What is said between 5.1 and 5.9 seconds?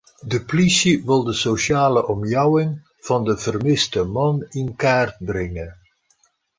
bringe.